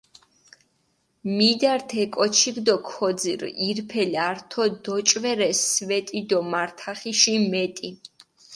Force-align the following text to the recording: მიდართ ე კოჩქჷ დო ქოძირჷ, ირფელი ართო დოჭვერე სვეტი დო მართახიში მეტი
მიდართ 1.37 1.89
ე 2.01 2.03
კოჩქჷ 2.15 2.53
დო 2.65 2.75
ქოძირჷ, 2.89 3.49
ირფელი 3.67 4.19
ართო 4.29 4.63
დოჭვერე 4.83 5.49
სვეტი 5.71 6.21
დო 6.29 6.39
მართახიში 6.51 7.35
მეტი 7.51 7.89